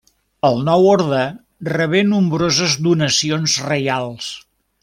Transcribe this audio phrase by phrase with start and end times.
[0.47, 1.19] El nou orde
[1.73, 4.35] rebé nombroses donacions reials.